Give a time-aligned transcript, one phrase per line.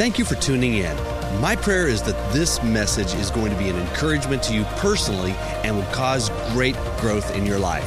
[0.00, 0.96] Thank you for tuning in.
[1.42, 5.32] My prayer is that this message is going to be an encouragement to you personally
[5.62, 7.84] and will cause great growth in your life.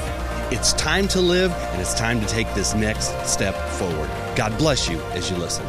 [0.52, 4.12] It's time to live and it's time to take this next step forward.
[4.36, 5.66] God bless you as you listen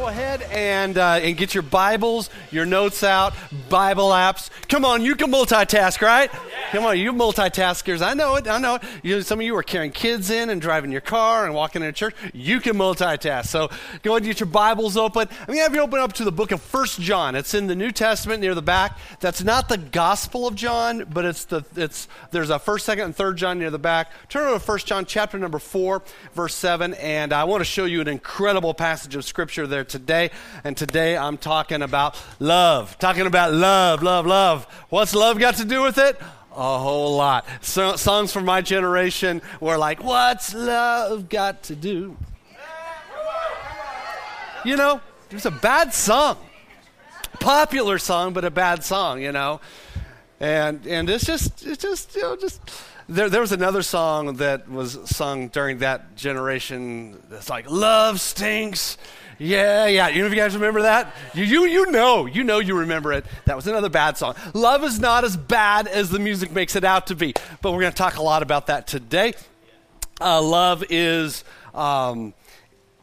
[0.00, 3.34] go ahead and uh, and get your Bibles, your notes out,
[3.68, 4.48] Bible apps.
[4.68, 6.30] Come on, you can multitask, right?
[6.70, 8.00] Come on, you multitaskers.
[8.00, 8.46] I know it.
[8.46, 8.82] I know it.
[9.02, 11.92] You, some of you are carrying kids in and driving your car and walking into
[11.92, 12.14] church.
[12.32, 13.46] You can multitask.
[13.46, 13.70] So
[14.02, 15.26] go ahead and get your Bibles open.
[15.40, 17.34] I'm going to have you open up to the book of First John.
[17.34, 19.00] It's in the New Testament near the back.
[19.18, 23.16] That's not the Gospel of John, but it's the it's there's a first, second, and
[23.16, 24.12] third John near the back.
[24.28, 27.84] Turn over to First John chapter number four, verse seven, and I want to show
[27.84, 30.30] you an incredible passage of scripture there today.
[30.62, 32.96] And today I'm talking about love.
[33.00, 34.66] Talking about love, love, love.
[34.88, 36.16] What's love got to do with it?
[36.52, 37.46] A whole lot.
[37.60, 42.16] So, songs from my generation were like, What's love got to do?
[44.64, 46.36] You know, it was a bad song.
[47.38, 49.60] Popular song, but a bad song, you know.
[50.40, 52.60] And and it's just it's just you know just
[53.10, 57.20] there, there was another song that was sung during that generation.
[57.30, 58.96] It's like love stinks
[59.40, 60.08] yeah, yeah.
[60.08, 61.14] You know if you guys remember that?
[61.32, 63.24] You, you, you know, you know you remember it.
[63.46, 64.34] That was another bad song.
[64.52, 67.80] Love is not as bad as the music makes it out to be, but we're
[67.80, 69.32] going to talk a lot about that today.
[70.20, 71.42] Uh, love is,
[71.74, 72.34] um,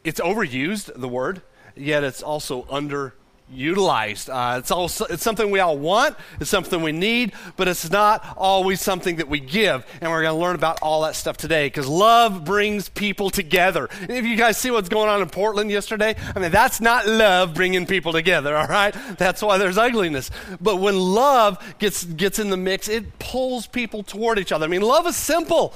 [0.04, 1.42] it's overused, the word,
[1.74, 3.14] yet it's also under
[3.50, 4.28] utilized.
[4.28, 8.24] Uh, it's, also, it's something we all want, it's something we need, but it's not
[8.36, 9.86] always something that we give.
[10.00, 13.88] And we're going to learn about all that stuff today because love brings people together.
[14.00, 17.06] And if you guys see what's going on in Portland yesterday, I mean, that's not
[17.06, 18.94] love bringing people together, all right?
[19.16, 20.30] That's why there's ugliness.
[20.60, 24.64] But when love gets, gets in the mix, it pulls people toward each other.
[24.64, 25.74] I mean, love is simple.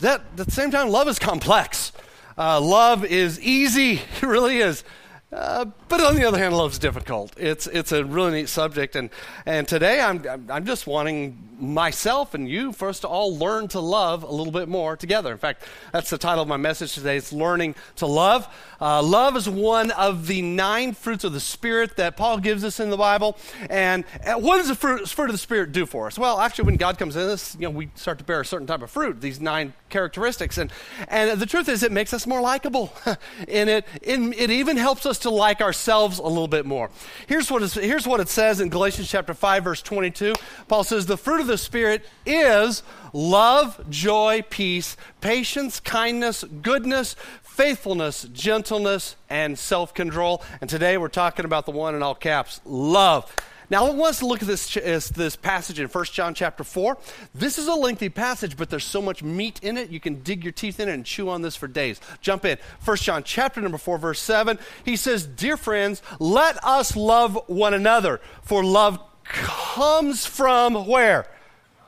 [0.00, 1.92] That, at the same time, love is complex.
[2.36, 4.00] Uh, love is easy.
[4.22, 4.84] It really is.
[5.30, 7.34] Uh, but on the other hand, love's difficult.
[7.36, 8.96] It's, it's a really neat subject.
[8.96, 9.10] And,
[9.44, 14.22] and today I'm, I'm just wanting myself and you first to all learn to love
[14.22, 15.30] a little bit more together.
[15.32, 17.16] In fact, that's the title of my message today.
[17.16, 18.48] It's Learning to Love.
[18.80, 22.80] Uh, love is one of the nine fruits of the Spirit that Paul gives us
[22.80, 23.36] in the Bible.
[23.68, 26.18] And, and what does the fruit, fruit, of the Spirit do for us?
[26.18, 28.66] Well, actually, when God comes in us, you know, we start to bear a certain
[28.66, 30.58] type of fruit, these nine characteristics.
[30.58, 30.72] And,
[31.08, 32.92] and the truth is, it makes us more likable.
[33.48, 36.90] and it, it, it even helps us to like ourselves a little bit more.
[37.26, 40.34] Here's what, here's what it says in Galatians chapter 5, verse 22.
[40.68, 48.22] Paul says, The fruit of the Spirit is love, joy, peace, patience, kindness, goodness, faithfulness,
[48.32, 50.42] gentleness, and self control.
[50.60, 53.34] And today we're talking about the one in all caps love.
[53.70, 56.96] Now, I want us to look at this, this passage in 1 John chapter 4.
[57.34, 60.42] This is a lengthy passage, but there's so much meat in it, you can dig
[60.42, 62.00] your teeth in it and chew on this for days.
[62.22, 62.56] Jump in.
[62.84, 64.58] 1 John chapter number 4, verse 7.
[64.84, 71.26] He says, Dear friends, let us love one another, for love comes from where?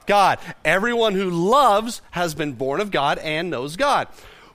[0.07, 0.39] God.
[0.65, 4.09] Everyone who loves has been born of God and knows God.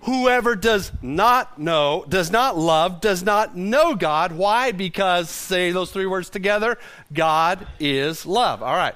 [0.06, 4.34] Whoever does not know, does not love, does not know God.
[4.34, 4.72] Why?
[4.72, 6.78] Because, say those three words together,
[7.12, 8.62] God is love.
[8.62, 8.94] All right.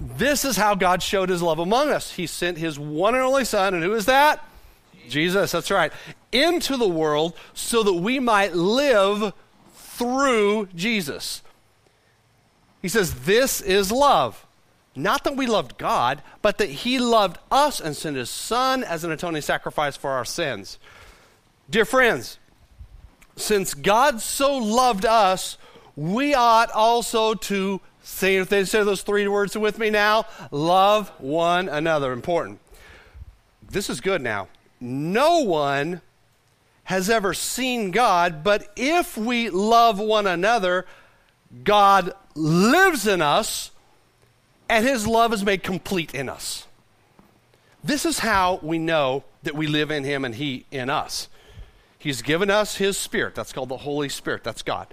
[0.00, 2.12] This is how God showed his love among us.
[2.12, 4.44] He sent his one and only Son, and who is that?
[5.08, 5.92] Jesus, that's right.
[6.30, 9.32] Into the world so that we might live
[9.74, 11.42] through Jesus.
[12.80, 14.46] He says, This is love.
[14.98, 19.04] Not that we loved God, but that He loved us and sent His Son as
[19.04, 20.80] an atoning sacrifice for our sins.
[21.70, 22.38] Dear friends,
[23.36, 25.56] since God so loved us,
[25.94, 32.12] we ought also to say, say those three words with me now, love one another.
[32.12, 32.58] Important.
[33.70, 34.48] This is good now.
[34.80, 36.00] No one
[36.84, 40.86] has ever seen God, but if we love one another,
[41.62, 43.70] God lives in us
[44.68, 46.66] and his love is made complete in us.
[47.82, 51.28] This is how we know that we live in him and he in us.
[51.98, 53.34] He's given us his spirit.
[53.34, 54.44] That's called the Holy Spirit.
[54.44, 54.88] That's God.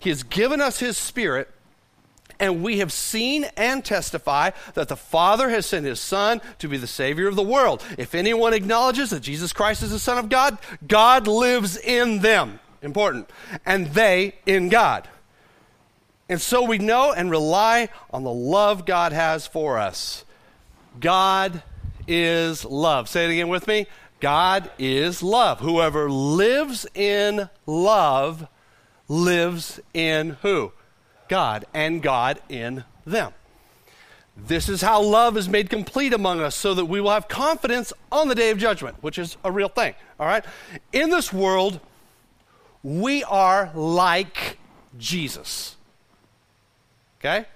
[0.00, 1.48] He has given us his spirit,
[2.40, 6.76] and we have seen and testify that the Father has sent his Son to be
[6.76, 7.84] the Savior of the world.
[7.96, 12.60] If anyone acknowledges that Jesus Christ is the Son of God, God lives in them.
[12.80, 13.28] Important.
[13.66, 15.08] And they in God.
[16.28, 20.24] And so we know and rely on the love God has for us.
[21.00, 21.62] God
[22.06, 23.08] is love.
[23.08, 23.86] Say it again with me.
[24.20, 25.60] God is love.
[25.60, 28.48] Whoever lives in love
[29.08, 30.72] lives in who?
[31.28, 33.32] God, and God in them.
[34.36, 37.92] This is how love is made complete among us so that we will have confidence
[38.12, 39.94] on the day of judgment, which is a real thing.
[40.20, 40.44] All right?
[40.92, 41.80] In this world,
[42.82, 44.58] we are like
[44.96, 45.76] Jesus.
[47.20, 47.46] Okay?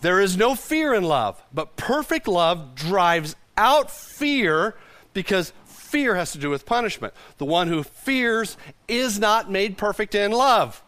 [0.00, 4.74] There is no fear in love, but perfect love drives out fear
[5.12, 7.12] because fear has to do with punishment.
[7.38, 8.56] The one who fears
[8.88, 10.82] is not made perfect in love.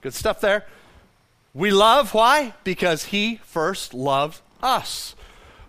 [0.00, 0.66] Good stuff there.
[1.54, 2.54] We love, why?
[2.64, 5.16] Because he first loved us.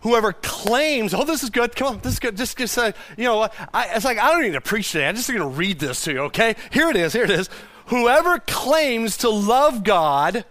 [0.02, 3.24] Whoever claims, oh, this is good, come on, this is good, just, just say, you
[3.24, 3.54] know what?
[3.74, 5.08] it's like, I don't need to preach today.
[5.08, 6.56] I'm just going to read this to you, okay?
[6.72, 7.50] Here it is, here it is.
[7.88, 10.46] Whoever claims to love God,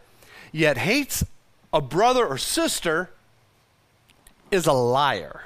[0.57, 1.25] yet hates
[1.73, 3.11] a brother or sister,
[4.51, 5.43] is a liar.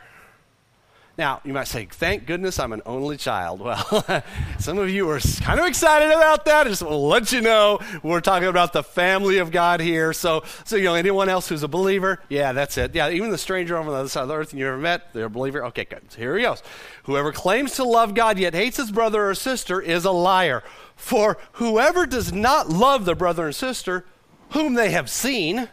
[1.19, 3.61] Now, you might say, thank goodness I'm an only child.
[3.91, 4.23] Well,
[4.59, 6.67] some of you are kind of excited about that.
[6.67, 10.13] I just want to let you know we're talking about the family of God here.
[10.13, 12.95] So, so, you know, anyone else who's a believer, yeah, that's it.
[12.95, 15.13] Yeah, even the stranger over on the other side of the earth you ever met,
[15.13, 15.65] they're a believer.
[15.67, 16.11] Okay, good.
[16.11, 16.63] So here he goes.
[17.05, 20.63] Whoever claims to love God yet hates his brother or sister is a liar.
[20.95, 24.05] For whoever does not love their brother and sister,
[24.51, 25.69] whom they have seen,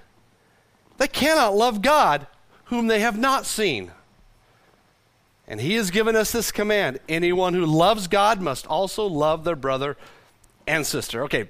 [0.97, 2.27] they cannot love God,
[2.65, 3.91] whom they have not seen.
[5.47, 9.55] And he has given us this command anyone who loves God must also love their
[9.55, 9.97] brother
[10.67, 11.23] and sister.
[11.23, 11.49] Okay,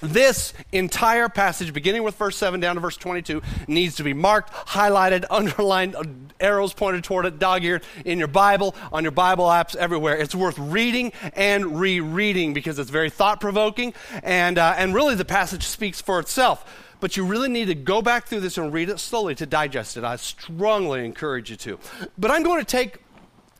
[0.00, 4.52] this entire passage, beginning with verse 7 down to verse 22, needs to be marked,
[4.52, 5.96] highlighted, underlined,
[6.40, 10.16] arrows pointed toward it, dog eared in your Bible, on your Bible apps, everywhere.
[10.16, 15.24] It's worth reading and rereading because it's very thought provoking, and, uh, and really the
[15.24, 16.80] passage speaks for itself.
[17.00, 19.96] But you really need to go back through this and read it slowly to digest
[19.98, 20.04] it.
[20.04, 21.78] I strongly encourage you to.
[22.16, 23.03] But I'm going to take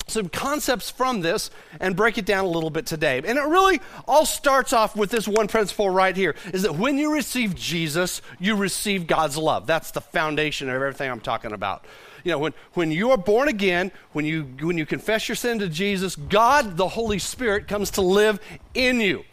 [0.06, 3.18] some concepts from this and break it down a little bit today.
[3.18, 6.98] And it really all starts off with this one principle right here is that when
[6.98, 9.66] you receive Jesus, you receive God's love.
[9.66, 11.84] That's the foundation of everything I'm talking about.
[12.22, 15.58] You know, when, when you are born again, when you, when you confess your sin
[15.58, 18.40] to Jesus, God, the Holy Spirit, comes to live
[18.74, 19.24] in you.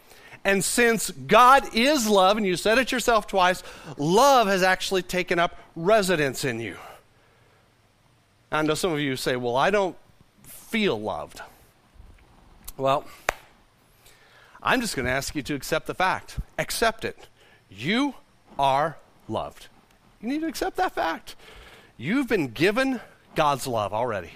[0.43, 3.61] And since God is love, and you said it yourself twice,
[3.97, 6.77] love has actually taken up residence in you.
[8.51, 9.95] I know some of you say, well, I don't
[10.71, 11.41] feel loved?
[12.77, 13.03] Well,
[14.63, 16.39] I'm just going to ask you to accept the fact.
[16.57, 17.27] Accept it.
[17.69, 18.15] You
[18.57, 18.97] are
[19.27, 19.67] loved.
[20.21, 21.35] You need to accept that fact.
[21.97, 23.01] You've been given
[23.35, 24.31] God's love already.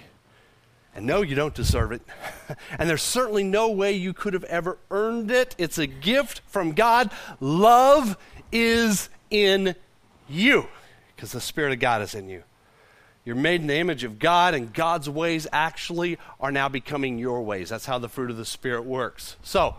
[0.94, 2.02] And no, you don't deserve it.
[2.78, 5.54] and there's certainly no way you could have ever earned it.
[5.56, 7.10] It's a gift from God.
[7.40, 8.18] Love
[8.52, 9.74] is in
[10.28, 10.68] you
[11.14, 12.42] because the Spirit of God is in you.
[13.26, 17.42] You're made in the image of God, and God's ways actually are now becoming your
[17.42, 17.68] ways.
[17.68, 19.34] That's how the fruit of the Spirit works.
[19.42, 19.74] So,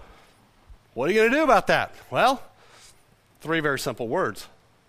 [0.94, 1.96] what are you going to do about that?
[2.12, 2.44] Well,
[3.40, 4.48] three very simple words.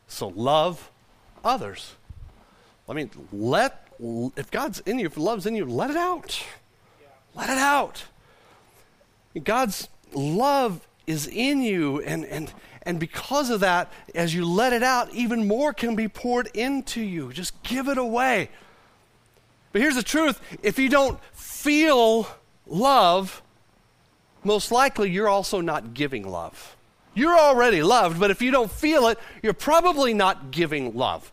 [0.08, 0.90] So, love
[1.44, 1.94] others.
[2.88, 3.86] I mean, let,
[4.34, 6.44] if God's in you, if love's in you, let it out.
[7.36, 8.02] Let it out.
[9.44, 12.52] God's love is in you, and, and,
[12.82, 17.00] and because of that, as you let it out, even more can be poured into
[17.00, 17.32] you.
[17.32, 18.50] Just give it away.
[19.72, 22.28] But here's the truth if you don't feel
[22.66, 23.42] love,
[24.44, 26.76] most likely you're also not giving love.
[27.14, 31.32] You're already loved, but if you don't feel it, you're probably not giving love.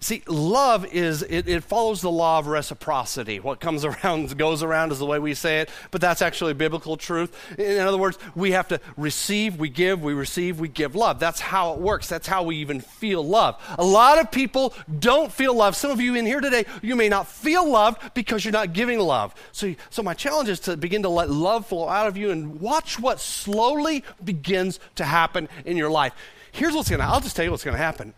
[0.00, 3.40] See, love is, it, it, follows the law of reciprocity.
[3.40, 6.96] What comes around goes around is the way we say it, but that's actually biblical
[6.96, 7.36] truth.
[7.58, 11.18] In other words, we have to receive, we give, we receive, we give love.
[11.18, 12.08] That's how it works.
[12.08, 13.60] That's how we even feel love.
[13.76, 15.74] A lot of people don't feel love.
[15.74, 19.00] Some of you in here today, you may not feel loved because you're not giving
[19.00, 19.34] love.
[19.50, 22.60] So, so my challenge is to begin to let love flow out of you and
[22.60, 26.12] watch what slowly begins to happen in your life.
[26.52, 28.14] Here's what's going to, I'll just tell you what's going to happen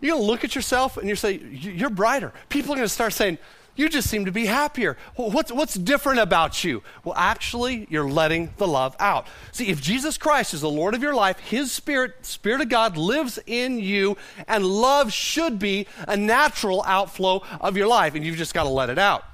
[0.00, 2.32] you're going to look at yourself and you say, You're brighter.
[2.48, 3.38] People are going to start saying,
[3.76, 4.96] You just seem to be happier.
[5.16, 6.82] What's, what's different about you?
[7.04, 9.26] Well, actually, you're letting the love out.
[9.52, 12.96] See, if Jesus Christ is the Lord of your life, His Spirit, Spirit of God,
[12.96, 14.16] lives in you,
[14.48, 18.70] and love should be a natural outflow of your life, and you've just got to
[18.70, 19.24] let it out.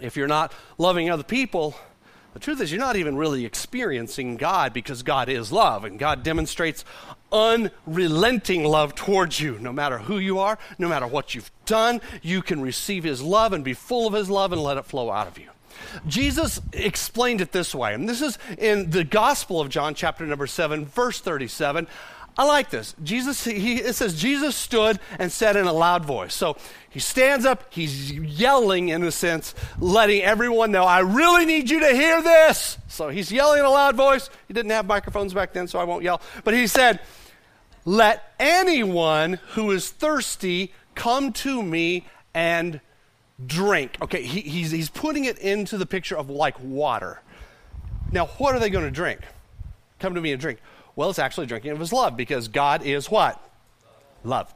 [0.00, 1.76] If you're not loving other people,
[2.34, 6.22] the truth is, you're not even really experiencing God because God is love, and God
[6.22, 6.84] demonstrates
[7.32, 9.58] unrelenting love towards you.
[9.58, 13.52] No matter who you are, no matter what you've done, you can receive His love
[13.52, 15.48] and be full of His love and let it flow out of you.
[16.06, 20.46] Jesus explained it this way, and this is in the Gospel of John, chapter number
[20.46, 21.86] 7, verse 37.
[22.36, 22.94] I like this.
[23.02, 26.32] Jesus, he, it says, Jesus stood and said in a loud voice.
[26.32, 26.56] So
[26.88, 31.80] he stands up, he's yelling in a sense, letting everyone know, I really need you
[31.80, 32.78] to hear this.
[32.88, 34.30] So he's yelling in a loud voice.
[34.48, 36.22] He didn't have microphones back then, so I won't yell.
[36.42, 37.00] But he said,
[37.84, 42.80] Let anyone who is thirsty come to me and
[43.44, 43.96] drink.
[44.00, 47.20] Okay, he, he's, he's putting it into the picture of like water.
[48.12, 49.20] Now, what are they going to drink?
[49.98, 50.60] Come to me and drink.
[50.94, 53.42] Well, it's actually drinking of his love because God is what?
[54.24, 54.52] Love.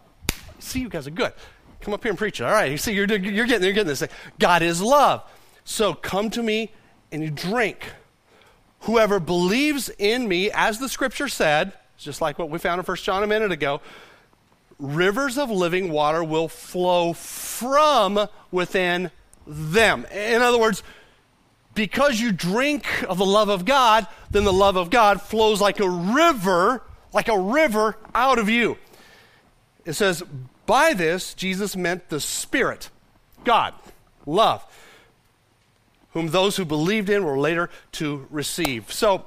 [0.59, 1.33] See, you guys are good.
[1.81, 2.45] Come up here and preach it.
[2.45, 2.71] All right.
[2.71, 4.03] You see, you're, you're, getting, you're getting this.
[4.39, 5.23] God is love.
[5.65, 6.73] So come to me
[7.11, 7.93] and you drink.
[8.81, 11.73] Whoever believes in me, as the scripture said,
[12.05, 13.81] just like what we found in 1 John a minute ago,
[14.79, 19.11] rivers of living water will flow from within
[19.47, 20.05] them.
[20.13, 20.83] In other words,
[21.75, 25.79] because you drink of the love of God, then the love of God flows like
[25.81, 28.77] a river, like a river out of you.
[29.85, 30.23] It says,
[30.65, 32.91] by this, Jesus meant the Spirit,
[33.45, 33.73] God,
[34.25, 34.65] love,
[36.13, 38.91] whom those who believed in were later to receive.
[38.93, 39.27] So,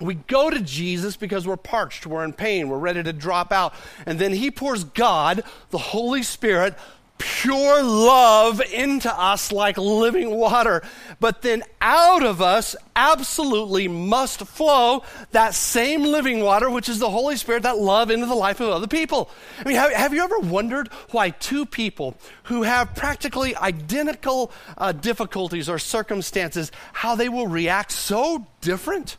[0.00, 3.74] we go to Jesus because we're parched, we're in pain, we're ready to drop out.
[4.06, 6.74] And then He pours God, the Holy Spirit,
[7.18, 10.82] pure love into us like living water.
[11.20, 17.10] But then out of us absolutely must flow that same living water, which is the
[17.10, 19.30] Holy Spirit, that love into the life of other people.
[19.60, 24.92] I mean, have, have you ever wondered why two people who have practically identical uh,
[24.92, 29.16] difficulties or circumstances, how they will react so different?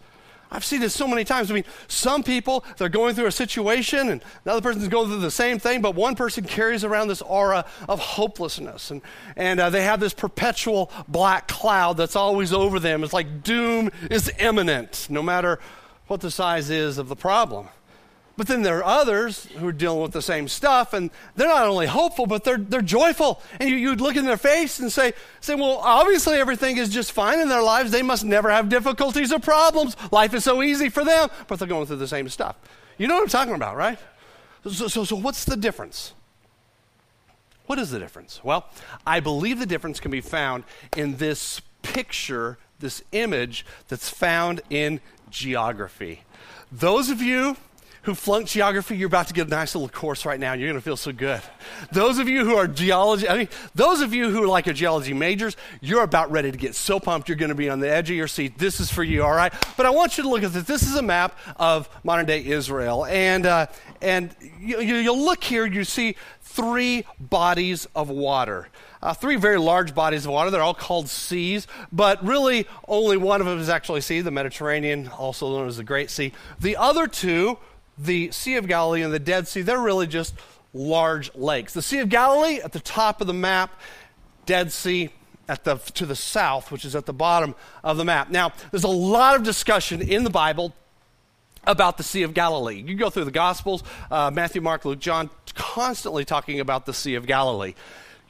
[0.55, 1.51] I've seen this so many times.
[1.51, 5.29] I mean, some people, they're going through a situation and another person's going through the
[5.29, 8.89] same thing, but one person carries around this aura of hopelessness.
[8.89, 9.01] And,
[9.35, 13.03] and uh, they have this perpetual black cloud that's always over them.
[13.03, 15.59] It's like doom is imminent, no matter
[16.07, 17.67] what the size is of the problem.
[18.37, 21.67] But then there are others who are dealing with the same stuff, and they're not
[21.67, 23.41] only hopeful, but they're, they're joyful.
[23.59, 27.13] And you, would look in their face and say, say, well, obviously everything is just
[27.13, 27.91] fine in their lives.
[27.91, 29.95] They must never have difficulties or problems.
[30.11, 32.57] Life is so easy for them, but they're going through the same stuff.
[32.97, 33.97] You know what I'm talking about, right?
[34.65, 36.13] So, so, so what's the difference?
[37.67, 38.43] What is the difference?
[38.43, 38.69] Well,
[39.07, 40.65] I believe the difference can be found
[40.95, 44.99] in this picture, this image that's found in
[45.29, 46.21] geography.
[46.71, 47.57] Those of you
[48.05, 50.79] who flunked geography, you're about to get a nice little course right now, you're going
[50.79, 51.41] to feel so good.
[51.91, 55.13] Those of you who are geology, I mean, those of you who like a geology
[55.13, 58.09] majors, you're about ready to get so pumped you're going to be on the edge
[58.09, 58.57] of your seat.
[58.57, 59.53] This is for you, all right?
[59.75, 60.63] But I want you to look at this.
[60.63, 63.67] This is a map of modern day Israel, and uh,
[64.01, 68.67] and you, you, you'll look here, you see three bodies of water.
[69.01, 70.49] Uh, three very large bodies of water.
[70.49, 75.09] They're all called seas, but really only one of them is actually sea, the Mediterranean,
[75.09, 76.31] also known as the Great Sea.
[76.59, 77.59] The other two
[77.97, 80.35] the Sea of Galilee and the Dead Sea, they're really just
[80.73, 81.73] large lakes.
[81.73, 83.79] The Sea of Galilee at the top of the map,
[84.45, 85.09] Dead Sea
[85.47, 88.29] at the, to the south, which is at the bottom of the map.
[88.29, 90.75] Now, there's a lot of discussion in the Bible
[91.67, 92.83] about the Sea of Galilee.
[92.85, 97.15] You go through the Gospels, uh, Matthew, Mark, Luke, John, constantly talking about the Sea
[97.15, 97.73] of Galilee.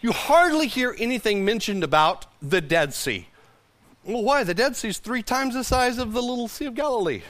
[0.01, 3.27] You hardly hear anything mentioned about the Dead Sea.
[4.03, 4.43] Well, why?
[4.43, 7.23] The Dead Sea is three times the size of the little Sea of Galilee.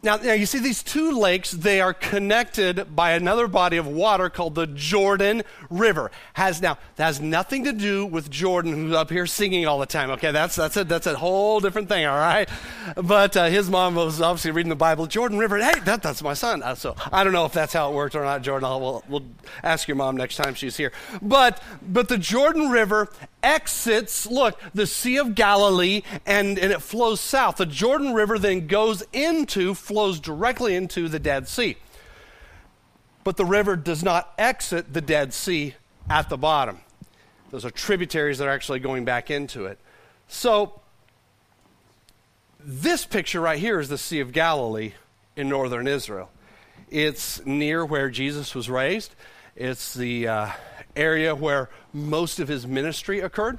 [0.00, 4.30] Now, now, you see these two lakes, they are connected by another body of water
[4.30, 6.12] called the Jordan River.
[6.34, 9.86] Has now that has nothing to do with Jordan who's up here singing all the
[9.86, 10.10] time.
[10.12, 12.48] Okay, that's that's a that's a whole different thing, all right?
[12.94, 15.08] But uh, his mom was obviously reading the Bible.
[15.08, 16.62] Jordan River, hey, that, that's my son.
[16.62, 18.66] Uh, so I don't know if that's how it worked or not, Jordan.
[18.68, 19.24] I'll, we'll, we'll
[19.64, 20.92] ask your mom next time she's here.
[21.20, 23.08] But but the Jordan River
[23.42, 27.56] exits, look, the Sea of Galilee and, and it flows south.
[27.56, 31.76] The Jordan River then goes into, flows directly into the Dead Sea.
[33.24, 35.74] But the river does not exit the Dead Sea
[36.08, 36.80] at the bottom.
[37.50, 39.78] Those are tributaries that are actually going back into it.
[40.28, 40.80] So,
[42.60, 44.92] this picture right here is the Sea of Galilee
[45.36, 46.30] in northern Israel.
[46.90, 49.14] It's near where Jesus was raised.
[49.56, 50.50] It's the uh,
[50.98, 53.58] area where most of his ministry occurred.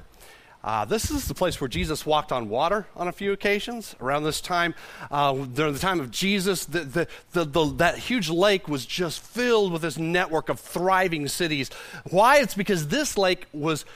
[0.62, 3.96] Uh, this is the place where Jesus walked on water on a few occasions.
[3.98, 4.74] Around this time,
[5.10, 9.20] uh, during the time of Jesus, the, the, the, the, that huge lake was just
[9.20, 11.70] filled with this network of thriving cities.
[12.10, 12.40] Why?
[12.40, 13.86] It's because this lake was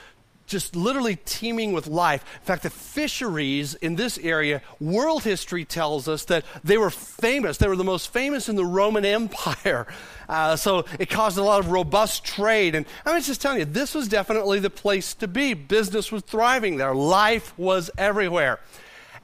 [0.46, 2.24] just literally teeming with life.
[2.40, 7.56] In fact, the fisheries in this area, world history tells us that they were famous.
[7.56, 9.86] They were the most famous in the Roman Empire.
[10.28, 12.74] Uh, so it caused a lot of robust trade.
[12.74, 15.54] And I'm just telling you, this was definitely the place to be.
[15.54, 18.60] Business was thriving there, life was everywhere.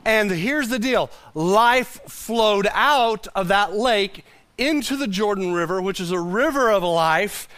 [0.05, 4.25] And here's the deal life flowed out of that lake
[4.57, 7.49] into the Jordan River, which is a river of life,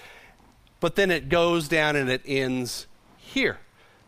[0.81, 2.87] but then it goes down and it ends
[3.33, 3.59] here.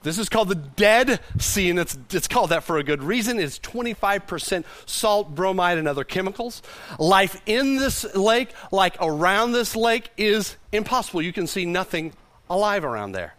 [0.04, 3.40] This is called the Dead Sea, and it's, it's called that for a good reason.
[3.40, 6.60] It's 25% salt, bromide, and other chemicals.
[6.98, 11.22] Life in this lake, like around this lake, is impossible.
[11.22, 12.12] You can see nothing
[12.50, 13.34] alive around there.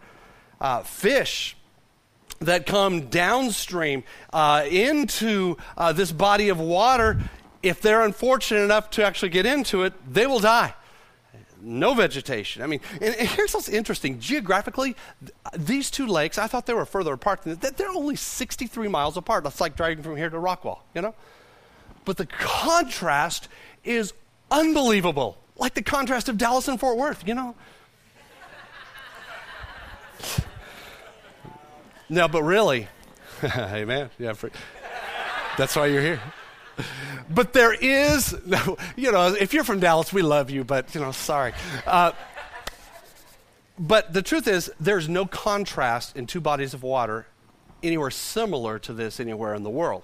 [0.60, 1.56] Uh, fish
[2.40, 4.02] that come downstream
[4.32, 7.20] uh, into uh, this body of water,
[7.62, 10.74] if they're unfortunate enough to actually get into it, they will die.
[11.60, 12.62] No vegetation.
[12.62, 14.20] I mean, and, and here's what's interesting.
[14.20, 17.76] Geographically, th- these two lakes, I thought they were further apart than that.
[17.76, 19.44] They're only 63 miles apart.
[19.44, 21.14] That's like driving from here to Rockwall, you know?
[22.04, 23.48] But the contrast
[23.84, 24.12] is
[24.50, 25.38] unbelievable.
[25.56, 27.54] Like the contrast of Dallas and Fort Worth, you know?
[32.08, 32.88] no, but really,
[33.44, 34.10] amen.
[34.18, 34.50] Yeah, for,
[35.56, 36.20] that's why you're here.
[37.28, 38.34] But there is,
[38.96, 41.52] you know, if you're from Dallas, we love you, but, you know, sorry.
[41.86, 42.12] Uh,
[43.78, 47.26] but the truth is, there's no contrast in two bodies of water
[47.82, 50.02] anywhere similar to this anywhere in the world.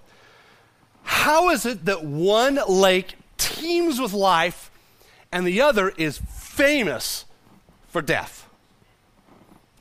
[1.03, 4.71] How is it that one lake teems with life
[5.31, 7.25] and the other is famous
[7.89, 8.49] for death?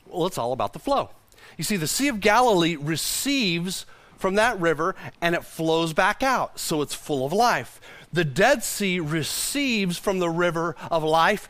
[0.06, 1.10] Well, it's all about the flow.
[1.56, 3.86] You see, the Sea of Galilee receives
[4.22, 7.78] from that river and it flows back out, so it's full of life.
[8.12, 11.48] The Dead Sea receives from the river of life,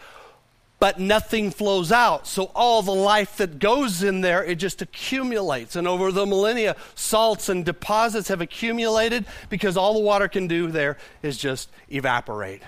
[0.80, 2.26] but nothing flows out.
[2.26, 5.76] So all the life that goes in there, it just accumulates.
[5.76, 10.68] And over the millennia, salts and deposits have accumulated because all the water can do
[10.72, 12.62] there is just evaporate.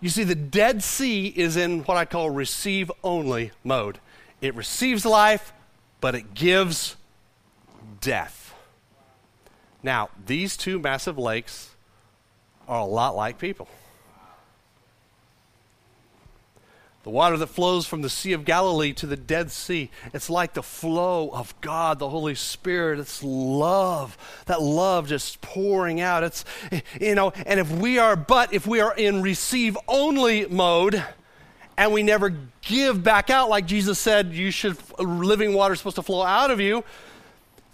[0.00, 4.00] You see, the Dead Sea is in what I call receive only mode.
[4.40, 5.52] It receives life,
[6.00, 6.96] but it gives
[8.00, 8.41] death.
[9.82, 11.70] Now, these two massive lakes
[12.68, 13.68] are a lot like people.
[17.02, 20.54] The water that flows from the Sea of Galilee to the Dead Sea, it's like
[20.54, 23.00] the flow of God, the Holy Spirit.
[23.00, 24.16] It's love.
[24.46, 26.22] That love just pouring out.
[26.22, 26.44] It's,
[27.00, 31.02] you know, and if we are, but if we are in receive only mode,
[31.76, 35.96] and we never give back out like Jesus said, you should, living water is supposed
[35.96, 36.84] to flow out of you,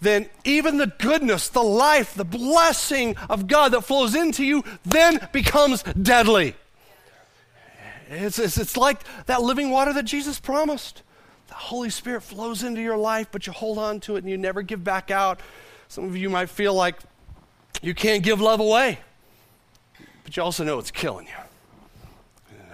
[0.01, 5.27] then even the goodness, the life, the blessing of God that flows into you then
[5.31, 6.55] becomes deadly.
[8.09, 11.03] It's, it's, it's like that living water that Jesus promised.
[11.47, 14.37] The Holy Spirit flows into your life, but you hold on to it and you
[14.37, 15.41] never give back out.
[15.87, 16.95] Some of you might feel like
[17.81, 18.99] you can't give love away,
[20.23, 21.33] but you also know it's killing you.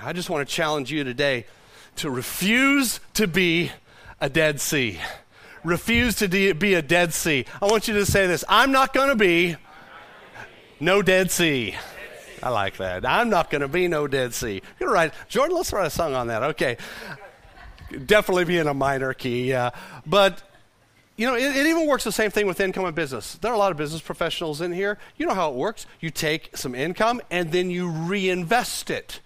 [0.02, 1.46] I just want to challenge you today
[1.98, 3.72] to refuse to be
[4.22, 5.00] a Dead Sea
[5.66, 7.46] refuse to de- be a Dead Sea.
[7.62, 9.58] I want you to say this I'm not going to be
[10.80, 11.76] no Dead Sea.
[12.44, 13.06] I like that.
[13.06, 14.62] I'm not going to be no Dead Sea.
[14.80, 15.14] You're right.
[15.28, 16.44] Jordan, let's write a song on that.
[16.44, 16.78] Okay.
[18.06, 19.54] Definitely be in a minor key.
[19.54, 19.72] Uh,
[20.06, 20.44] but,
[21.16, 23.36] you know, it, it, even works the same thing with income and business.
[23.36, 24.98] There are a lot of business professionals in here.
[25.18, 25.86] You know how it works.
[26.00, 29.22] You take some income and then you reinvest it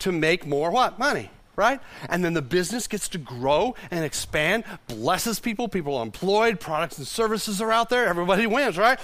[0.00, 0.98] to make more what?
[0.98, 1.80] Money right?
[2.08, 6.98] And then the business gets to grow and expand, blesses people, people are employed, products
[6.98, 8.98] and services are out there, everybody wins, right?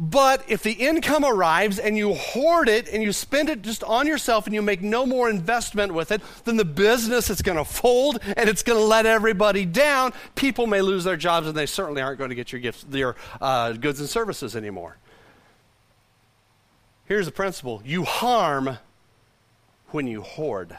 [0.00, 4.06] But if the income arrives and you hoard it and you spend it just on
[4.06, 7.66] yourself and you make no more investment with it, then the business is going to
[7.66, 10.14] fold and it's going to let everybody down.
[10.36, 13.14] People may lose their jobs and they certainly aren't going to get your gifts, your
[13.42, 14.96] uh, goods and services anymore.
[17.04, 18.78] Here's the principle: you harm
[19.88, 20.78] when you hoard.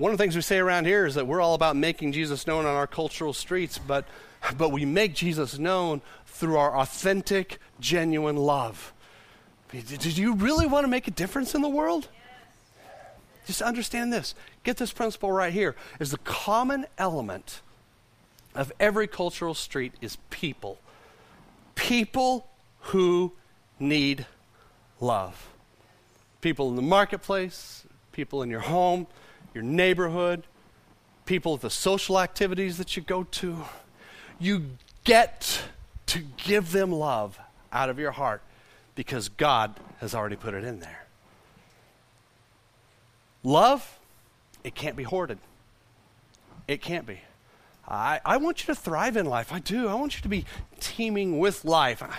[0.00, 2.46] One of the things we say around here is that we're all about making Jesus
[2.46, 4.06] known on our cultural streets, but,
[4.56, 8.94] but we make Jesus known through our authentic, genuine love.
[9.70, 12.08] Did you really want to make a difference in the world?
[13.46, 14.34] Just understand this.
[14.64, 15.76] Get this principle right here.
[15.98, 17.60] Is the common element
[18.54, 20.78] of every cultural street is people.
[21.74, 22.48] People
[22.84, 23.34] who
[23.78, 24.24] need
[24.98, 25.50] love.
[26.40, 29.06] People in the marketplace, people in your home,
[29.54, 30.44] your neighborhood,
[31.26, 33.56] people at the social activities that you go to.
[34.38, 34.70] You
[35.04, 35.62] get
[36.06, 37.38] to give them love
[37.72, 38.42] out of your heart
[38.94, 41.06] because God has already put it in there.
[43.42, 43.98] Love,
[44.64, 45.38] it can't be hoarded.
[46.68, 47.20] It can't be.
[47.88, 49.52] I, I want you to thrive in life.
[49.52, 49.88] I do.
[49.88, 50.44] I want you to be
[50.78, 52.02] teeming with life.
[52.02, 52.18] I,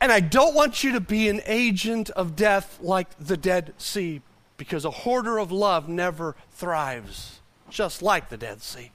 [0.00, 4.22] and I don't want you to be an agent of death like the Dead Sea
[4.60, 8.90] because a hoarder of love never thrives, just like the Dead Sea.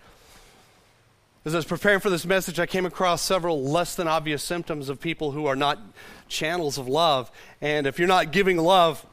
[1.43, 4.89] As I was preparing for this message, I came across several less than obvious symptoms
[4.89, 5.79] of people who are not
[6.27, 7.31] channels of love.
[7.61, 9.03] And if you're not giving love,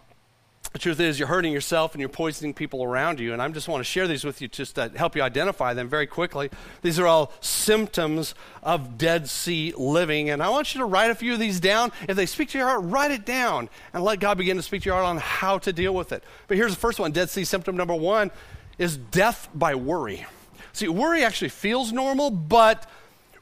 [0.72, 3.34] the truth is, you're hurting yourself and you're poisoning people around you.
[3.34, 5.88] And I just want to share these with you just to help you identify them
[5.88, 6.50] very quickly.
[6.80, 10.30] These are all symptoms of Dead Sea living.
[10.30, 11.92] And I want you to write a few of these down.
[12.08, 14.82] If they speak to your heart, write it down and let God begin to speak
[14.82, 16.24] to your heart on how to deal with it.
[16.48, 18.30] But here's the first one Dead Sea symptom number one
[18.78, 20.24] is death by worry.
[20.72, 22.88] See, worry actually feels normal, but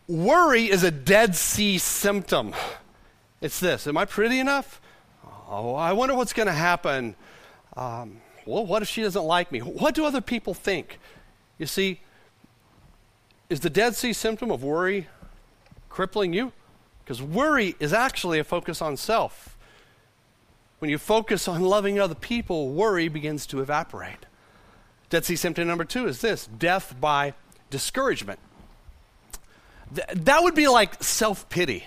[0.08, 2.54] worry is a Dead Sea symptom.
[3.40, 4.80] It's this Am I pretty enough?
[5.52, 7.16] Oh, I wonder what's going to happen.
[7.76, 9.58] Um, well, what if she doesn't like me?
[9.58, 11.00] What do other people think?
[11.58, 12.00] You see,
[13.48, 15.08] is the Dead Sea symptom of worry
[15.88, 16.52] crippling you?
[17.02, 19.58] Because worry is actually a focus on self.
[20.78, 24.26] When you focus on loving other people, worry begins to evaporate.
[25.10, 27.34] Dead Sea symptom number two is this death by
[27.70, 28.38] discouragement.
[29.92, 31.86] Th- that would be like self pity.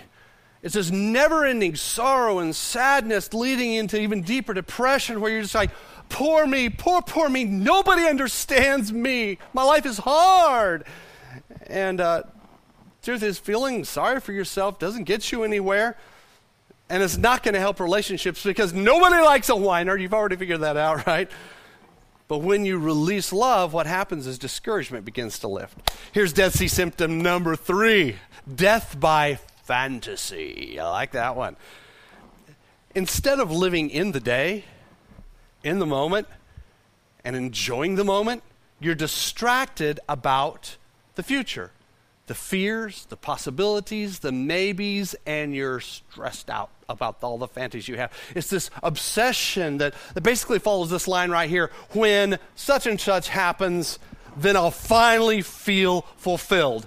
[0.64, 5.54] It's this never ending sorrow and sadness leading into even deeper depression where you're just
[5.54, 5.70] like,
[6.08, 7.44] poor me, poor, poor me.
[7.44, 9.36] Nobody understands me.
[9.52, 10.86] My life is hard.
[11.66, 12.22] And uh,
[13.02, 15.98] truth is, feeling sorry for yourself doesn't get you anywhere.
[16.88, 19.98] And it's not going to help relationships because nobody likes a whiner.
[19.98, 21.30] You've already figured that out, right?
[22.26, 25.92] But when you release love, what happens is discouragement begins to lift.
[26.12, 28.16] Here's Dead Sea symptom number three
[28.54, 30.78] death by fantasy.
[30.78, 31.56] I like that one.
[32.94, 34.64] Instead of living in the day,
[35.62, 36.28] in the moment,
[37.24, 38.42] and enjoying the moment,
[38.78, 40.76] you're distracted about
[41.14, 41.70] the future,
[42.26, 47.96] the fears, the possibilities, the maybes, and you're stressed out about all the fantasies you
[47.96, 48.12] have.
[48.34, 53.28] It's this obsession that, that basically follows this line right here when such and such
[53.28, 53.98] happens,
[54.36, 56.86] then I'll finally feel fulfilled.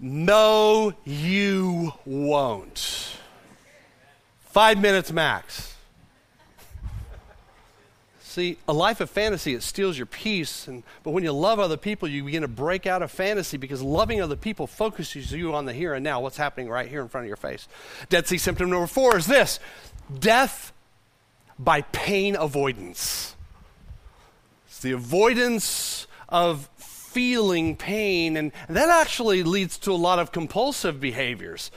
[0.00, 3.16] No, you won't.
[4.40, 5.74] Five minutes max.
[8.20, 10.68] See, a life of fantasy, it steals your peace.
[10.68, 13.82] And, but when you love other people, you begin to break out of fantasy because
[13.82, 17.08] loving other people focuses you on the here and now, what's happening right here in
[17.08, 17.66] front of your face.
[18.08, 19.58] Dead Sea symptom number four is this
[20.20, 20.72] death
[21.58, 23.34] by pain avoidance.
[24.68, 26.68] It's the avoidance of
[27.18, 31.72] feeling pain, and that actually leads to a lot of compulsive behaviors.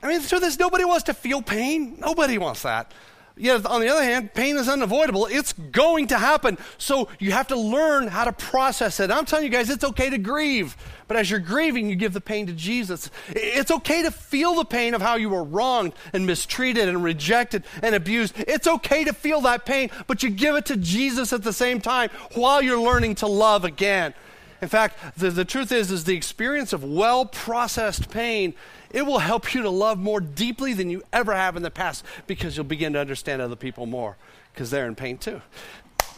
[0.00, 1.96] I mean, the this nobody wants to feel pain.
[1.98, 2.92] Nobody wants that.
[3.36, 5.26] Yet, on the other hand, pain is unavoidable.
[5.26, 6.56] It's going to happen.
[6.76, 9.10] So you have to learn how to process it.
[9.10, 10.76] I'm telling you guys, it's okay to grieve.
[11.08, 13.10] But as you're grieving, you give the pain to Jesus.
[13.30, 17.64] It's okay to feel the pain of how you were wronged and mistreated and rejected
[17.82, 18.34] and abused.
[18.38, 21.80] It's okay to feel that pain, but you give it to Jesus at the same
[21.80, 24.14] time while you're learning to love again.
[24.60, 28.54] In fact, the, the truth is, is the experience of well processed pain
[28.90, 32.04] it will help you to love more deeply than you ever have in the past
[32.26, 34.16] because you'll begin to understand other people more
[34.52, 35.42] because they're in pain too.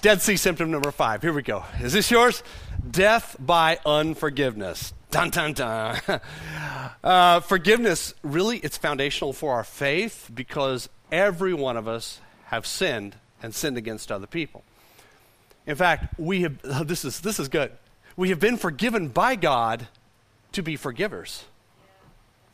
[0.03, 1.21] Dead Sea symptom number five.
[1.21, 1.65] Here we go.
[1.81, 2.43] Is this yours?
[2.89, 4.95] Death by unforgiveness.
[5.11, 6.01] Dun dun dun.
[7.03, 13.17] Uh, forgiveness really it's foundational for our faith because every one of us have sinned
[13.43, 14.65] and sinned against other people.
[15.67, 17.73] In fact, we have this is this is good.
[18.21, 19.89] We have been forgiven by God
[20.53, 21.45] to be forgivers.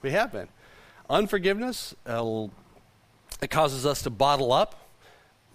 [0.00, 0.46] We have been.
[1.10, 2.46] Unforgiveness, uh,
[3.42, 4.88] it causes us to bottle up.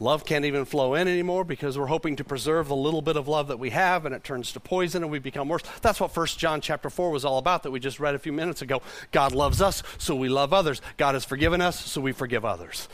[0.01, 3.29] Love can't even flow in anymore because we're hoping to preserve the little bit of
[3.29, 5.63] love that we have and it turns to poison and we become worse.
[5.81, 8.33] That's what 1 John chapter 4 was all about that we just read a few
[8.33, 8.81] minutes ago.
[9.13, 10.81] God loves us, so we love others.
[10.97, 12.89] God has forgiven us, so we forgive others.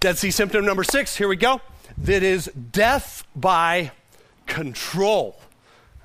[0.00, 1.60] Dead Sea symptom number six, here we go.
[1.98, 3.92] That is death by
[4.46, 5.38] control.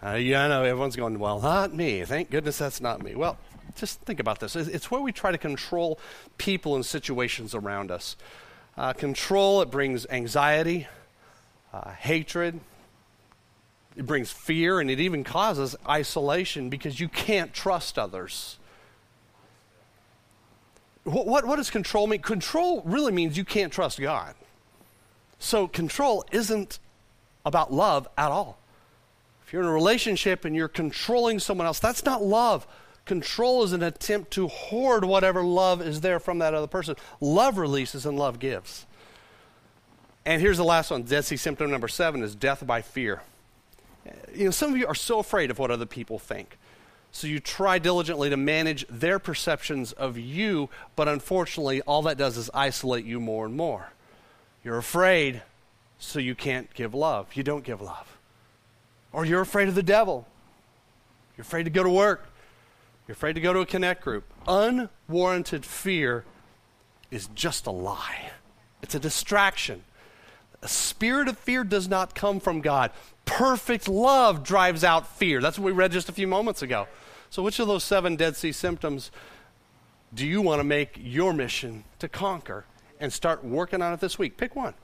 [0.07, 2.05] Uh, yeah, I know everyone's going, well, not me.
[2.05, 3.13] Thank goodness that's not me.
[3.15, 3.37] Well,
[3.75, 4.55] just think about this.
[4.55, 5.99] It's where we try to control
[6.37, 8.15] people and situations around us.
[8.77, 10.87] Uh, control, it brings anxiety,
[11.73, 12.59] uh, hatred,
[13.97, 18.59] it brings fear, and it even causes isolation because you can't trust others.
[21.03, 22.21] What, what, what does control mean?
[22.21, 24.35] Control really means you can't trust God.
[25.37, 26.79] So, control isn't
[27.45, 28.57] about love at all.
[29.47, 32.67] If you're in a relationship and you're controlling someone else, that's not love.
[33.05, 36.97] Control is an attempt to hoard whatever love is there from that other person.
[37.21, 38.85] Love releases and love gives.
[40.25, 41.03] And here's the last one.
[41.03, 43.21] Dead Sea symptom number seven is death by fear.
[44.35, 46.57] You know, some of you are so afraid of what other people think.
[47.13, 52.35] So you try diligently to manage their perceptions of you, but unfortunately, all that does
[52.35, 53.93] is isolate you more and more.
[54.65, 55.41] You're afraid,
[55.99, 57.33] so you can't give love.
[57.33, 58.16] You don't give love.
[59.17, 60.27] Or you're afraid of the devil.
[61.35, 62.27] You're afraid to go to work.
[63.07, 64.23] You're afraid to go to a connect group.
[64.47, 66.23] Unwarranted fear
[67.09, 68.29] is just a lie,
[68.83, 69.83] it's a distraction.
[70.61, 72.91] A spirit of fear does not come from God.
[73.25, 75.41] Perfect love drives out fear.
[75.41, 76.87] That's what we read just a few moments ago.
[77.31, 79.09] So, which of those seven Dead Sea symptoms
[80.13, 82.65] do you want to make your mission to conquer
[82.99, 84.37] and start working on it this week?
[84.37, 84.75] Pick one.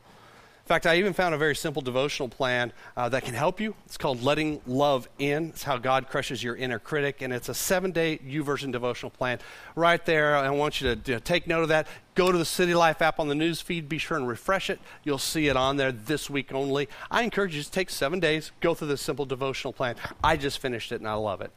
[0.63, 3.75] In fact, I even found a very simple devotional plan uh, that can help you.
[3.85, 5.49] It's called Letting Love In.
[5.49, 9.39] It's how God crushes your inner critic, and it's a seven day YouVersion devotional plan.
[9.75, 11.87] Right there, I want you to, to take note of that.
[12.15, 13.89] Go to the City Life app on the news feed.
[13.89, 14.79] Be sure and refresh it.
[15.03, 16.87] You'll see it on there this week only.
[17.11, 19.95] I encourage you to take seven days, go through this simple devotional plan.
[20.23, 21.51] I just finished it, and I love it.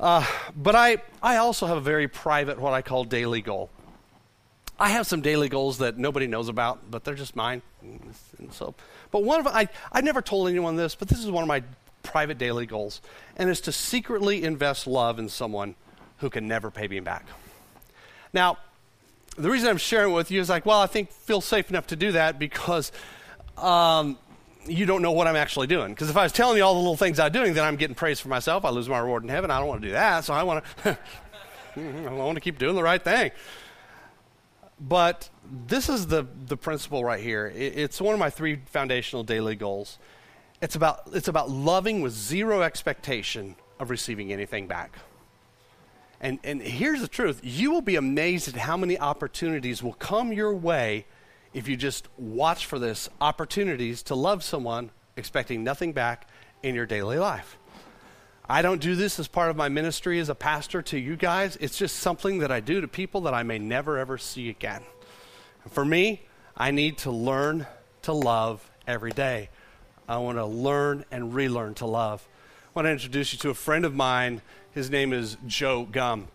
[0.00, 0.26] Uh,
[0.56, 3.70] but I, I also have a very private, what I call daily goal.
[4.78, 7.62] I have some daily goals that nobody knows about, but they're just mine.
[7.82, 8.74] And so,
[9.10, 11.62] but one of I I never told anyone this, but this is one of my
[12.02, 13.00] private daily goals,
[13.36, 15.74] and it's to secretly invest love in someone
[16.18, 17.26] who can never pay me back.
[18.32, 18.58] Now,
[19.36, 21.88] the reason I'm sharing it with you is like, well, I think feel safe enough
[21.88, 22.92] to do that because
[23.56, 24.18] um,
[24.66, 25.92] you don't know what I'm actually doing.
[25.92, 27.94] Because if I was telling you all the little things I'm doing, then I'm getting
[27.94, 28.64] praise for myself.
[28.64, 29.50] I lose my reward in heaven.
[29.50, 30.24] I don't want to do that.
[30.24, 30.98] So I want to,
[31.76, 33.30] I want to keep doing the right thing.
[34.80, 37.46] But this is the, the principle right here.
[37.46, 39.98] It, it's one of my three foundational daily goals.
[40.60, 44.96] It's about, it's about loving with zero expectation of receiving anything back.
[46.20, 50.32] And, and here's the truth you will be amazed at how many opportunities will come
[50.32, 51.06] your way
[51.52, 56.28] if you just watch for this opportunities to love someone expecting nothing back
[56.62, 57.56] in your daily life.
[58.48, 61.56] I don't do this as part of my ministry as a pastor to you guys.
[61.60, 64.82] It's just something that I do to people that I may never ever see again.
[65.70, 66.22] For me,
[66.54, 67.66] I need to learn
[68.02, 69.48] to love every day.
[70.06, 72.28] I want to learn and relearn to love.
[72.66, 74.42] I want to introduce you to a friend of mine.
[74.72, 76.28] His name is Joe Gum.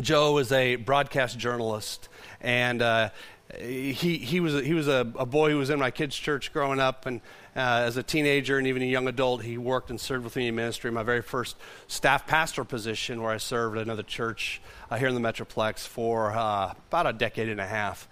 [0.00, 2.08] Joe is a broadcast journalist,
[2.40, 3.10] and uh,
[3.58, 6.52] he, he was, a, he was a, a, boy who was in my kids' church
[6.52, 7.20] growing up, and
[7.56, 10.54] as a teenager and even a young adult, he worked and served with me in
[10.54, 10.90] ministry.
[10.90, 11.56] My very first
[11.88, 16.32] staff pastor position, where I served at another church uh, here in the Metroplex for
[16.32, 18.08] uh, about a decade and a half.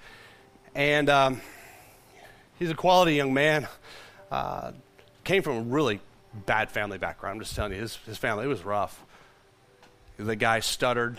[0.74, 1.42] And um,
[2.58, 3.68] he's a quality young man.
[4.30, 4.72] Uh,
[5.24, 6.00] came from a really
[6.46, 7.36] bad family background.
[7.36, 9.04] I'm just telling you, his, his family, it was rough.
[10.16, 11.18] The guy stuttered,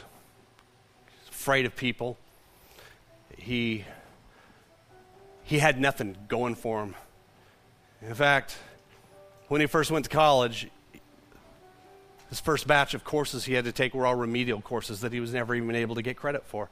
[1.30, 2.18] afraid of people.
[3.38, 3.86] He,
[5.44, 6.96] he had nothing going for him.
[8.02, 8.58] In fact,
[9.48, 10.70] when he first went to college,
[12.30, 15.20] his first batch of courses he had to take were all remedial courses that he
[15.20, 16.70] was never even able to get credit for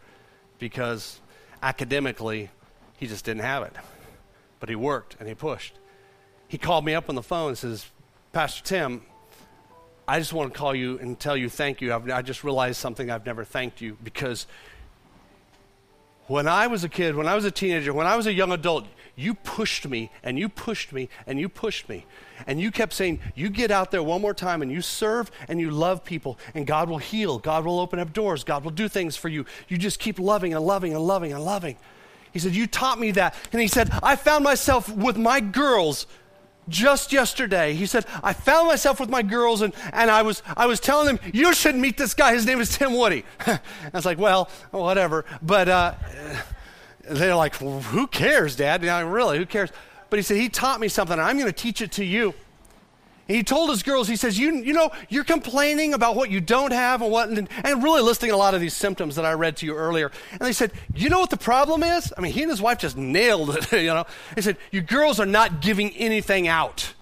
[0.59, 1.19] because
[1.61, 2.49] academically
[2.97, 3.73] he just didn't have it.
[4.59, 5.73] But he worked and he pushed.
[6.47, 7.85] He called me up on the phone and says,
[8.31, 9.03] Pastor Tim,
[10.07, 11.93] I just want to call you and tell you thank you.
[11.93, 14.47] I've, I just realized something I've never thanked you because
[16.27, 18.51] when I was a kid, when I was a teenager, when I was a young
[18.51, 22.05] adult, you pushed me and you pushed me and you pushed me.
[22.47, 25.59] And you kept saying, You get out there one more time and you serve and
[25.59, 27.37] you love people, and God will heal.
[27.37, 28.43] God will open up doors.
[28.43, 29.45] God will do things for you.
[29.67, 31.77] You just keep loving and loving and loving and loving.
[32.31, 33.35] He said, You taught me that.
[33.51, 36.07] And he said, I found myself with my girls
[36.67, 37.73] just yesterday.
[37.73, 41.05] He said, I found myself with my girls and, and I, was, I was telling
[41.05, 42.33] them, You should meet this guy.
[42.33, 43.25] His name is Tim Woody.
[43.45, 43.59] I
[43.93, 45.25] was like, Well, whatever.
[45.43, 45.93] But uh,
[47.09, 48.83] they're like, well, Who cares, Dad?
[48.83, 49.71] Yeah, really, who cares?
[50.09, 51.19] But he said, He taught me something.
[51.19, 52.33] I'm going to teach it to you.
[53.27, 56.73] He told his girls, he says, you, you know, you're complaining about what you don't
[56.73, 59.55] have and what, and, and, really listing a lot of these symptoms that I read
[59.57, 60.11] to you earlier.
[60.31, 62.11] And they said, you know what the problem is?
[62.17, 64.05] I mean, he and his wife just nailed it, you know.
[64.35, 66.93] He said, you girls are not giving anything out.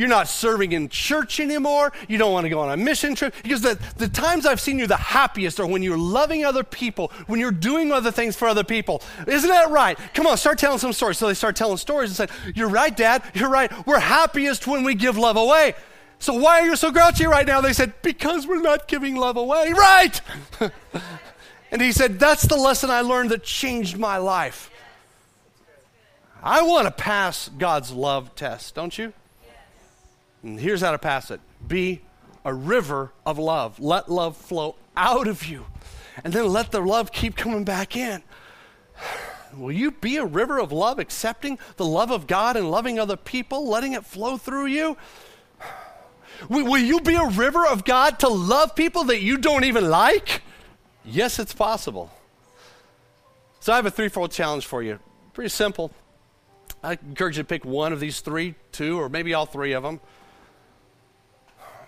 [0.00, 1.92] You're not serving in church anymore.
[2.08, 3.34] You don't want to go on a mission trip.
[3.42, 7.12] Because the, the times I've seen you the happiest are when you're loving other people,
[7.26, 9.02] when you're doing other things for other people.
[9.26, 9.98] Isn't that right?
[10.14, 11.18] Come on, start telling some stories.
[11.18, 13.22] So they start telling stories and said, You're right, Dad.
[13.34, 13.70] You're right.
[13.86, 15.74] We're happiest when we give love away.
[16.18, 17.60] So why are you so grouchy right now?
[17.60, 19.74] They said, Because we're not giving love away.
[19.74, 20.18] Right!
[21.70, 24.70] and he said, That's the lesson I learned that changed my life.
[26.42, 29.12] I want to pass God's love test, don't you?
[30.42, 32.00] And here's how to pass it be
[32.44, 33.78] a river of love.
[33.78, 35.66] Let love flow out of you.
[36.24, 38.22] And then let the love keep coming back in.
[39.56, 43.16] Will you be a river of love, accepting the love of God and loving other
[43.16, 44.96] people, letting it flow through you?
[46.48, 50.42] Will, you be a river of God to love people that you don't even like?
[51.04, 52.10] Yes, it's possible.
[53.60, 54.98] So I have a threefold challenge for you.
[55.34, 55.90] Pretty simple.
[56.82, 59.82] I encourage you to pick one of these three, two, or maybe all three of
[59.82, 60.00] them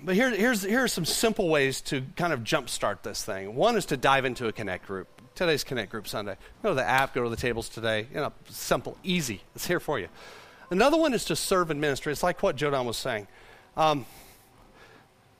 [0.04, 3.54] but here, here's, here are some simple ways to kind of jumpstart this thing.
[3.54, 5.08] One is to dive into a Connect group.
[5.34, 6.36] Today's Connect Group Sunday.
[6.62, 8.06] Go to the app, go to the tables today.
[8.12, 9.42] You know, simple, easy.
[9.54, 10.08] It's here for you.
[10.70, 12.12] Another one is to serve in ministry.
[12.12, 13.28] It's like what Jodan was saying.
[13.76, 14.04] Um,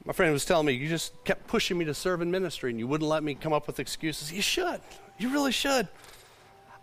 [0.05, 2.79] my friend was telling me, you just kept pushing me to serve in ministry and
[2.79, 4.33] you wouldn't let me come up with excuses.
[4.33, 4.81] You should.
[5.19, 5.89] You really should.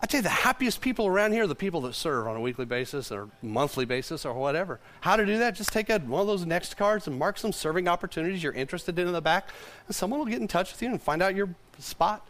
[0.02, 2.40] I tell you, the happiest people around here are the people that serve on a
[2.40, 4.80] weekly basis or monthly basis or whatever.
[5.02, 5.56] How to do that?
[5.56, 8.98] Just take a, one of those next cards and mark some serving opportunities you're interested
[8.98, 9.50] in in the back,
[9.88, 12.26] and someone will get in touch with you and find out your spot.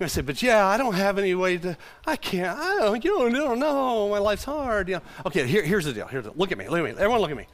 [0.00, 3.18] I say, but yeah, I don't have any way to, I can't, I don't, you
[3.18, 4.88] don't, you don't know, my life's hard.
[4.88, 5.02] You know.
[5.26, 6.08] Okay, here, here's the deal.
[6.08, 6.90] Here's the, look at me, look at me.
[6.90, 7.46] Everyone look at me.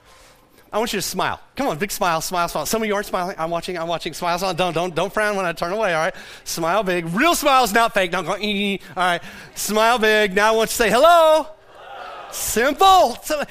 [0.72, 1.40] I want you to smile.
[1.56, 2.66] Come on, big smile, smile, smile.
[2.66, 3.36] Some of you aren't smiling.
[3.38, 4.12] I'm watching, I'm watching.
[4.12, 4.54] Smiles on.
[4.54, 6.14] Don't, don't, don't frown when I turn away, all right?
[6.44, 7.06] Smile big.
[7.06, 8.10] Real smiles, not fake.
[8.10, 8.80] Don't go, ee.
[8.96, 9.22] all right.
[9.54, 10.34] Smile big.
[10.34, 11.46] Now I want you to say hello.
[11.46, 12.32] hello.
[12.32, 13.16] Simple.
[13.22, 13.44] So,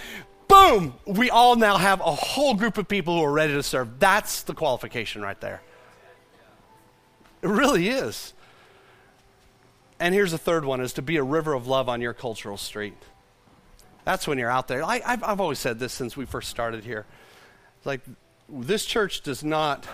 [0.47, 0.93] boom.
[1.07, 3.99] We all now have a whole group of people who are ready to serve.
[3.99, 5.61] That's the qualification right there.
[7.41, 8.33] It really is.
[9.99, 12.57] And here's the third one is to be a river of love on your cultural
[12.57, 12.93] street.
[14.07, 14.85] That's when you're out there.
[14.85, 17.05] I, have I've always said this since we first started here.
[17.83, 17.99] Like,
[18.47, 19.85] this church does not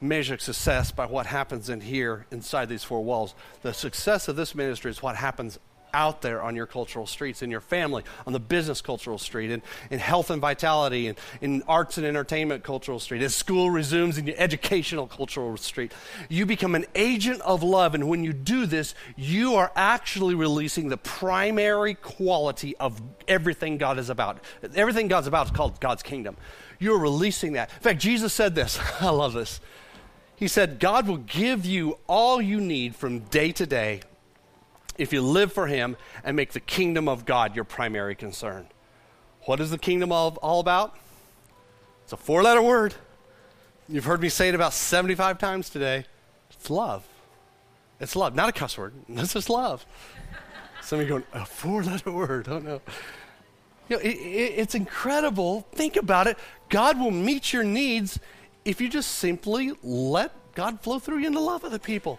[0.00, 3.36] measure success by what happens in here inside these four walls.
[3.62, 5.60] The success of this ministry is what happens
[5.94, 9.62] out there on your cultural streets, in your family, on the business cultural street, in,
[9.90, 14.26] in health and vitality, in, in arts and entertainment cultural street, as school resumes in
[14.26, 15.92] your educational cultural street.
[16.28, 20.88] You become an agent of love, and when you do this, you are actually releasing
[20.88, 24.42] the primary quality of everything God is about.
[24.74, 26.36] Everything God's about is called God's kingdom.
[26.78, 27.70] You're releasing that.
[27.72, 28.78] In fact, Jesus said this.
[29.00, 29.60] I love this.
[30.36, 34.00] He said, God will give you all you need from day to day
[34.98, 38.66] if you live for Him and make the kingdom of God your primary concern.
[39.42, 40.96] What is the kingdom all, all about?
[42.04, 42.94] It's a four letter word.
[43.88, 46.06] You've heard me say it about 75 times today.
[46.50, 47.06] It's love.
[48.00, 48.94] It's love, not a cuss word.
[49.08, 49.84] This is love.
[50.82, 52.48] Some of you going, a four letter word.
[52.48, 52.80] Oh no.
[53.88, 55.66] You know, it, it, it's incredible.
[55.72, 56.38] Think about it.
[56.68, 58.18] God will meet your needs
[58.64, 62.18] if you just simply let God flow through you in the love of the people.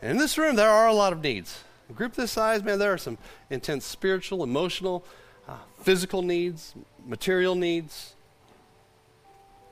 [0.00, 1.64] in this room, there are a lot of needs.
[1.92, 3.18] A group this size, man, there are some
[3.50, 5.04] intense spiritual, emotional,
[5.46, 6.74] uh, physical needs,
[7.06, 8.14] material needs.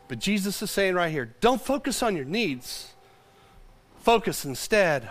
[0.07, 2.93] But Jesus is saying right here don't focus on your needs,
[4.01, 5.09] focus instead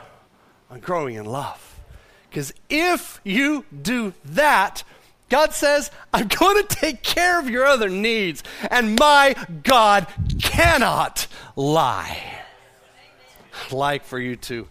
[0.69, 1.79] on growing in love.
[2.29, 4.83] Because if you do that,
[5.29, 10.05] God says, I'm going to take care of your other needs, and my God
[10.39, 12.21] cannot lie.
[13.65, 14.67] I'd like for you to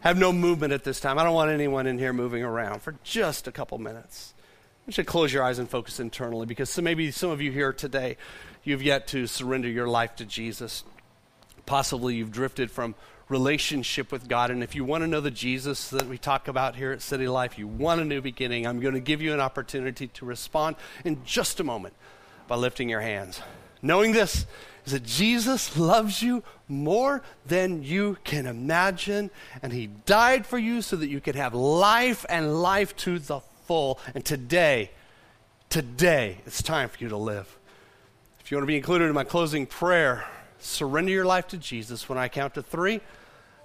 [0.00, 1.18] have no movement at this time.
[1.18, 4.34] I don't want anyone in here moving around for just a couple minutes.
[4.86, 7.72] You should close your eyes and focus internally because so maybe some of you here
[7.72, 8.16] today,
[8.64, 10.84] you've yet to surrender your life to Jesus.
[11.66, 12.94] Possibly you've drifted from
[13.28, 14.50] relationship with God.
[14.50, 17.28] And if you want to know the Jesus that we talk about here at City
[17.28, 20.76] Life, you want a new beginning, I'm going to give you an opportunity to respond
[21.04, 21.94] in just a moment
[22.48, 23.40] by lifting your hands.
[23.82, 24.46] Knowing this,
[24.86, 29.30] is that Jesus loves you more than you can imagine,
[29.62, 33.40] and He died for you so that you could have life and life to the
[33.66, 33.98] full.
[34.14, 34.90] And today,
[35.68, 37.58] today, it's time for you to live.
[38.40, 40.24] If you want to be included in my closing prayer,
[40.58, 42.08] surrender your life to Jesus.
[42.08, 43.00] When I count to three,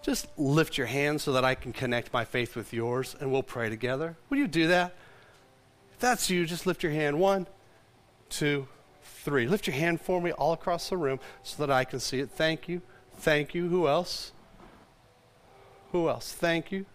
[0.01, 3.41] just lift your hand so that I can connect my faith with yours, and we'll
[3.41, 4.15] pray together.
[4.29, 4.95] Will you do that?
[5.93, 7.19] If that's you, just lift your hand.
[7.19, 7.47] One,
[8.29, 8.67] two,
[9.25, 9.47] three.
[9.47, 12.29] Lift your hand for me all across the room so that I can see it.
[12.29, 12.81] Thank you.
[13.17, 13.67] Thank you.
[13.67, 14.31] Who else?
[15.91, 16.31] Who else?
[16.31, 16.85] Thank you.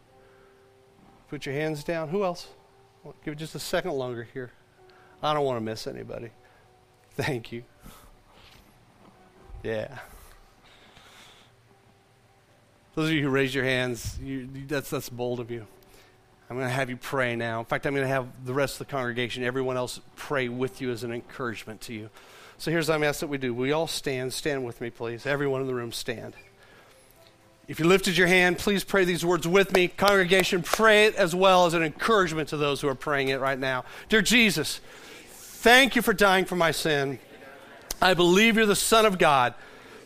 [1.29, 2.09] Put your hands down.
[2.09, 2.49] Who else?
[3.05, 4.53] I'll give it just a second longer here.
[5.23, 6.31] I don't want to miss anybody.
[7.11, 7.64] Thank you.
[9.62, 9.99] Yeah.
[12.95, 15.66] Those of you who raise your hands, you, that's, that's bold of you.
[16.51, 17.61] I'm going to have you pray now.
[17.61, 20.81] In fact, I'm going to have the rest of the congregation, everyone else, pray with
[20.81, 22.11] you as an encouragement to you.
[22.59, 23.55] So here's what I'm asked that we do.
[23.55, 24.33] We all stand.
[24.33, 25.27] Stand with me, please.
[25.27, 26.35] Everyone in the room, stand.
[27.69, 29.87] If you lifted your hand, please pray these words with me.
[29.87, 33.59] Congregation, pray it as well as an encouragement to those who are praying it right
[33.59, 33.85] now.
[34.09, 34.81] Dear Jesus,
[35.29, 37.21] thank you for dying for my sin.
[38.03, 39.55] I believe you're the Son of God.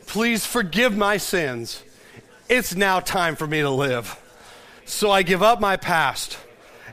[0.04, 1.82] Please forgive my sins.
[2.50, 4.20] It's now time for me to live.
[4.84, 6.38] So I give up my past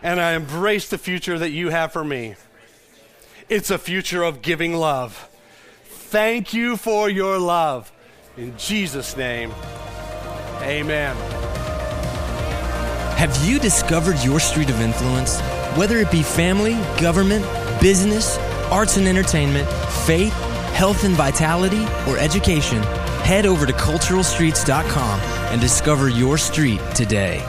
[0.04, 2.36] and I embrace the future that you have for me.
[3.50, 5.30] It's a future of giving love.
[5.86, 7.92] Thank you for your love.
[8.38, 9.52] In Jesus' name,
[10.62, 11.16] amen.
[13.18, 15.40] Have you discovered your street of influence?
[15.78, 17.46] Whether it be family, government,
[17.82, 18.38] business,
[18.72, 19.70] arts and entertainment,
[20.06, 20.34] faith,
[20.74, 22.82] health and vitality, or education,
[23.24, 25.20] head over to culturalstreets.com
[25.52, 27.46] and discover your street today.